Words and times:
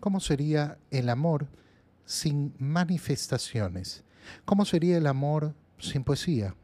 ¿cómo 0.00 0.18
sería 0.20 0.78
el 0.90 1.08
amor 1.08 1.46
sin 2.04 2.54
manifestaciones? 2.58 4.02
¿Cómo 4.44 4.64
sería 4.64 4.96
el 4.96 5.06
amor 5.06 5.54
sin 5.78 6.02
poesía, 6.02 6.54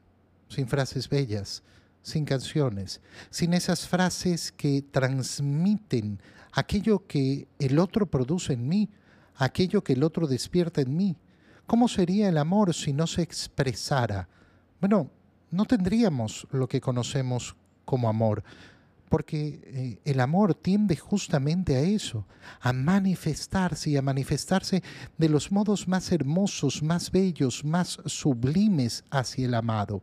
sin 0.49 0.67
frases 0.67 1.09
bellas, 1.09 1.63
sin 2.03 2.25
canciones, 2.25 3.01
sin 3.31 3.55
esas 3.55 3.87
frases 3.87 4.53
que 4.53 4.83
transmiten 4.83 6.21
aquello 6.53 7.07
que 7.07 7.49
el 7.59 7.79
otro 7.79 8.07
produce 8.07 8.55
en 8.55 8.69
mí, 8.69 8.91
aquello 9.37 9.85
que 9.85 9.93
el 9.93 10.03
otro 10.03 10.27
despierta 10.27 10.81
en 10.81 10.97
mí? 10.97 11.17
¿Cómo 11.67 11.89
sería 11.89 12.29
el 12.29 12.39
amor 12.39 12.75
si 12.75 12.93
no 12.93 13.07
se 13.07 13.23
expresara? 13.23 14.29
Bueno, 14.81 15.11
no 15.51 15.65
tendríamos 15.65 16.47
lo 16.51 16.69
que 16.69 16.81
conocemos 16.81 17.57
como 17.85 18.09
amor, 18.09 18.45
porque 19.09 19.61
eh, 19.65 20.01
el 20.05 20.21
amor 20.21 20.55
tiende 20.55 20.97
justamente 20.97 21.77
a 21.77 21.81
eso, 21.81 22.27
a 22.61 22.73
manifestarse 22.73 23.91
y 23.91 23.97
a 23.97 24.03
manifestarse 24.03 24.83
de 25.17 25.29
los 25.29 25.53
modos 25.53 25.89
más 25.89 26.11
hermosos, 26.13 26.83
más 26.83 27.11
bellos, 27.11 27.65
más 27.65 27.99
sublimes 28.07 29.05
hacia 29.11 29.47
el 29.47 29.55
amado. 29.55 30.03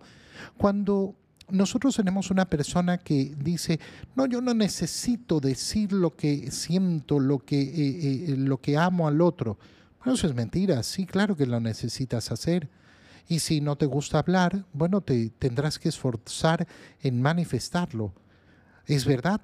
Cuando 0.57 1.15
nosotros 1.49 1.95
tenemos 1.95 2.31
una 2.31 2.45
persona 2.45 2.97
que 2.97 3.35
dice, 3.37 3.79
no, 4.15 4.25
yo 4.25 4.41
no 4.41 4.53
necesito 4.53 5.39
decir 5.39 5.91
lo 5.91 6.15
que 6.15 6.51
siento, 6.51 7.19
lo 7.19 7.39
que, 7.39 7.61
eh, 7.61 8.25
eh, 8.29 8.35
lo 8.37 8.59
que 8.59 8.77
amo 8.77 9.07
al 9.07 9.21
otro. 9.21 9.57
Bueno, 9.99 10.13
eso 10.13 10.27
es 10.27 10.35
mentira, 10.35 10.81
sí, 10.83 11.05
claro 11.05 11.35
que 11.35 11.45
lo 11.45 11.59
necesitas 11.59 12.31
hacer. 12.31 12.69
Y 13.27 13.39
si 13.39 13.61
no 13.61 13.77
te 13.77 13.85
gusta 13.85 14.19
hablar, 14.19 14.65
bueno, 14.73 15.01
te 15.01 15.29
tendrás 15.29 15.79
que 15.79 15.89
esforzar 15.89 16.67
en 17.01 17.21
manifestarlo. 17.21 18.13
Es 18.85 19.05
verdad 19.05 19.41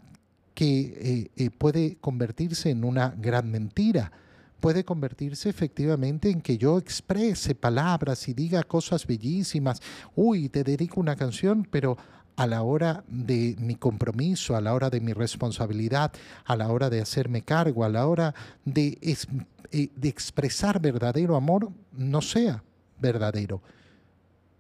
que 0.54 0.80
eh, 0.80 1.32
eh, 1.38 1.50
puede 1.52 1.98
convertirse 2.02 2.70
en 2.70 2.84
una 2.84 3.16
gran 3.18 3.50
mentira, 3.50 4.12
puede 4.60 4.84
convertirse 4.84 5.50
efectivamente 5.50 6.30
en 6.30 6.42
que 6.42 6.58
yo 6.58 6.78
exprese 6.78 7.56
palabras 7.56 8.28
y 8.28 8.34
diga 8.34 8.64
cosas 8.64 9.08
bellísimas, 9.08 9.82
uy, 10.16 10.50
te 10.50 10.64
dedico 10.64 11.00
una 11.00 11.16
canción, 11.16 11.66
pero 11.72 11.98
a 12.36 12.48
la 12.48 12.62
hora 12.62 13.04
de 13.08 13.56
mi 13.60 13.76
compromiso, 13.76 14.56
a 14.56 14.62
la 14.62 14.74
hora 14.74 14.90
de 14.90 15.02
mi 15.02 15.14
responsabilidad, 15.14 16.12
a 16.46 16.56
la 16.56 16.70
hora 16.70 16.90
de 16.90 17.02
hacerme 17.02 17.42
cargo, 17.42 17.84
a 17.84 17.90
la 17.90 18.08
hora 18.08 18.34
de, 18.66 18.98
eh, 19.02 19.90
de 19.96 20.10
expresar 20.10 20.82
verdadero 20.82 21.36
amor, 21.36 21.72
no 21.92 22.22
sea 22.22 22.64
verdadero. 23.00 23.62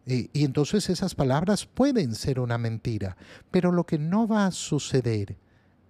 Y 0.09 0.43
entonces 0.43 0.89
esas 0.89 1.13
palabras 1.13 1.65
pueden 1.65 2.15
ser 2.15 2.39
una 2.39 2.57
mentira, 2.57 3.15
pero 3.52 3.71
lo 3.71 3.85
que 3.85 3.99
no 3.99 4.27
va 4.27 4.47
a 4.47 4.51
suceder 4.51 5.38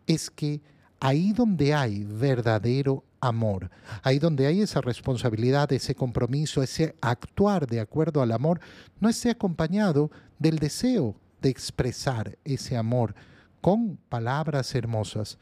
es 0.08 0.30
que 0.30 0.62
ahí 1.00 1.34
donde 1.34 1.74
hay 1.74 2.04
verdadero 2.04 3.04
amor, 3.22 3.70
ahí 4.04 4.20
donde 4.20 4.48
hay 4.48 4.62
esa 4.62 4.82
responsabilidad, 4.82 5.72
ese 5.72 5.96
compromiso, 5.96 6.64
ese 6.64 6.96
actuar 7.02 7.68
de 7.68 7.80
acuerdo 7.80 8.22
al 8.22 8.32
amor, 8.32 8.60
no 9.00 9.10
esté 9.10 9.30
acompañado 9.30 10.12
del 10.38 10.60
deseo 10.60 11.16
de 11.42 11.50
expresar 11.50 12.38
ese 12.44 12.78
amor 12.78 13.16
con 13.62 13.98
palabras 14.10 14.74
hermosas. 14.76 15.38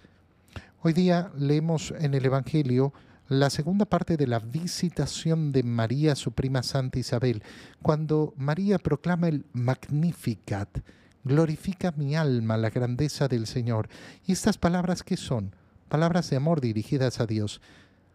Hoy 0.81 0.94
día 0.94 1.31
leemos 1.38 1.94
en 2.00 2.14
el 2.14 2.25
Evangelio 2.25 2.94
la 3.30 3.50
segunda 3.50 3.86
parte 3.86 4.16
de 4.16 4.25
la 4.25 4.39
visitación 4.39 5.52
de 5.52 5.64
María, 5.64 6.16
su 6.16 6.31
prima 6.31 6.64
Santa 6.64 7.00
Isabel, 7.00 7.44
cuando 7.81 8.34
María 8.38 8.80
proclama 8.80 9.28
el 9.28 9.45
Magnificat, 9.52 10.80
glorifica 11.25 11.92
mi 11.97 12.16
alma 12.16 12.56
la 12.56 12.69
grandeza 12.69 13.28
del 13.28 13.45
Señor. 13.45 13.89
¿Y 14.25 14.31
estas 14.31 14.58
palabras 14.58 15.03
qué 15.03 15.17
son? 15.17 15.53
Palabras 15.89 16.30
de 16.30 16.38
amor 16.38 16.61
dirigidas 16.61 17.19
a 17.19 17.25
Dios. 17.25 17.61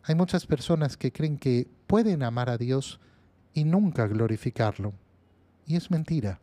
Hay 0.04 0.14
muchas 0.14 0.46
personas 0.46 0.96
que 0.96 1.12
creen 1.12 1.36
que 1.36 1.68
pueden 1.86 2.22
amar 2.22 2.48
a 2.48 2.56
Dios 2.56 2.98
y 3.52 3.64
nunca 3.64 4.06
glorificarlo. 4.06 4.94
Y 5.66 5.76
es 5.76 5.90
mentira. 5.90 6.40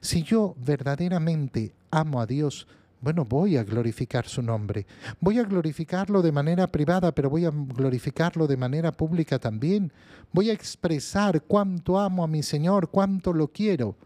Si 0.00 0.22
yo 0.22 0.56
verdaderamente 0.58 1.74
amo 1.90 2.20
a 2.20 2.26
Dios, 2.26 2.66
bueno, 3.04 3.24
voy 3.24 3.56
a 3.56 3.62
glorificar 3.62 4.26
su 4.26 4.42
nombre. 4.42 4.86
Voy 5.20 5.38
a 5.38 5.44
glorificarlo 5.44 6.22
de 6.22 6.32
manera 6.32 6.66
privada, 6.66 7.12
pero 7.12 7.30
voy 7.30 7.44
a 7.44 7.50
glorificarlo 7.50 8.46
de 8.46 8.56
manera 8.56 8.90
pública 8.90 9.38
también. 9.38 9.92
Voy 10.32 10.50
a 10.50 10.54
expresar 10.54 11.42
cuánto 11.42 11.98
amo 11.98 12.24
a 12.24 12.28
mi 12.28 12.42
Señor, 12.42 12.88
cuánto 12.90 13.32
lo 13.32 13.48
quiero. 13.48 13.96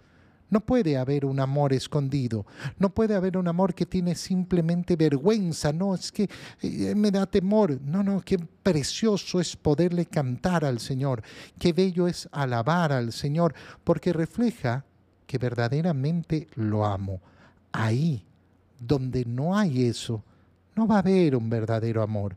No 0.50 0.60
puede 0.60 0.97
haber 0.97 1.26
un 1.26 1.41
amor 1.41 1.72
escondido, 1.75 2.47
no 2.78 2.91
puede 2.91 3.14
haber 3.14 3.37
un 3.37 3.48
amor 3.48 3.75
que 3.75 3.84
tiene 3.84 4.14
simplemente 4.14 4.97
vergüenza, 4.97 5.72
no, 5.75 5.94
es 5.94 6.10
que 6.10 6.28
eh, 6.62 6.94
me 6.94 7.10
da 7.10 7.26
temor, 7.26 7.78
no, 7.82 8.03
no, 8.03 8.22
qué 8.22 8.38
precioso 8.38 9.41
es 9.41 9.56
poderle 9.56 10.06
cantar 10.06 10.64
al 10.64 10.81
Señor, 10.81 11.22
qué 11.58 11.75
bello 11.75 12.08
es 12.08 12.28
alabar 12.32 12.92
al 12.92 13.12
Señor, 13.12 13.54
porque 13.84 14.14
refleja 14.14 14.87
que 15.26 15.37
verdaderamente 15.37 16.48
lo 16.54 16.87
amo. 16.87 17.20
Ahí 17.70 18.25
donde 18.78 19.24
no 19.24 19.56
hay 19.56 19.84
eso, 19.84 20.22
no 20.74 20.86
va 20.86 20.96
a 20.96 21.00
haber 21.00 21.36
un 21.36 21.50
verdadero 21.50 22.02
amor. 22.02 22.36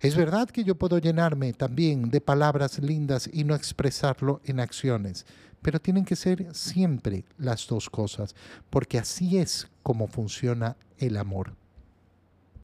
Es 0.00 0.16
verdad 0.16 0.50
que 0.50 0.64
yo 0.64 0.74
puedo 0.74 0.98
llenarme 0.98 1.52
también 1.52 2.10
de 2.10 2.20
palabras 2.20 2.78
lindas 2.78 3.30
y 3.32 3.44
no 3.44 3.54
expresarlo 3.54 4.40
en 4.44 4.60
acciones, 4.60 5.24
pero 5.62 5.80
tienen 5.80 6.04
que 6.04 6.16
ser 6.16 6.54
siempre 6.54 7.24
las 7.38 7.66
dos 7.66 7.88
cosas, 7.88 8.34
porque 8.70 8.98
así 8.98 9.38
es 9.38 9.68
como 9.82 10.06
funciona 10.06 10.76
el 10.98 11.16
amor. 11.16 11.54